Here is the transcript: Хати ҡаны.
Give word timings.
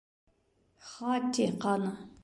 Хати 0.93 1.47
ҡаны. 1.67 1.95